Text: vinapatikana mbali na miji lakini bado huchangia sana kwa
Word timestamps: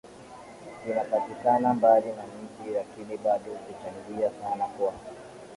vinapatikana 0.85 1.73
mbali 1.73 2.05
na 2.07 2.23
miji 2.25 2.75
lakini 2.75 3.17
bado 3.17 3.51
huchangia 3.53 4.31
sana 4.41 4.65
kwa 4.67 4.93